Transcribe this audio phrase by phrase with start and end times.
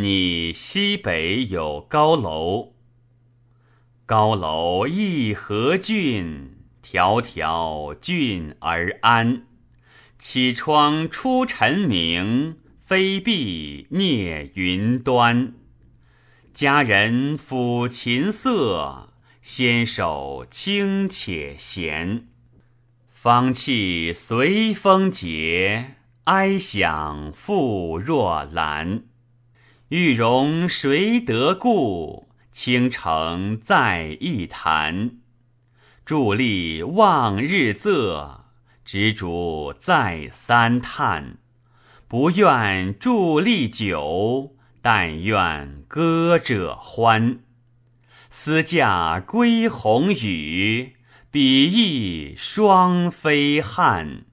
[0.00, 2.74] 你西北有高楼，
[4.06, 9.42] 高楼一何峻，迢迢峻而安。
[10.16, 15.54] 绮窗出尘明，飞壁蹑云端。
[16.54, 19.08] 佳人抚琴瑟，
[19.42, 22.28] 纤手轻且闲。
[23.08, 29.07] 芳气随风节，哀响复若兰。
[29.88, 32.28] 玉容谁得顾？
[32.52, 35.12] 倾城在一坛。
[36.04, 38.44] 伫立望日色，
[38.84, 41.38] 执烛再三叹。
[42.06, 47.40] 不愿伫立久，但愿歌者欢。
[48.28, 50.96] 思驾归鸿宇，
[51.30, 54.26] 比翼双飞汉。